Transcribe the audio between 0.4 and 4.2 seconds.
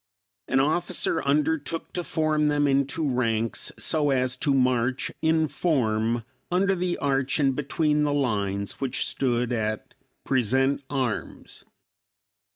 An officer undertook to form them into ranks so